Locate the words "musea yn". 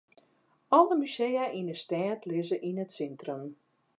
1.01-1.71